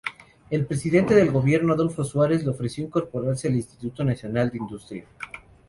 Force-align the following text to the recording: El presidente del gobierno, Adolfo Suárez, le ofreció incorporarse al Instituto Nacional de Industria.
El 0.49 0.65
presidente 0.65 1.13
del 1.13 1.29
gobierno, 1.29 1.73
Adolfo 1.73 2.03
Suárez, 2.03 2.43
le 2.43 2.49
ofreció 2.49 2.83
incorporarse 2.83 3.47
al 3.49 3.55
Instituto 3.55 4.03
Nacional 4.03 4.49
de 4.49 4.57
Industria. 4.57 5.05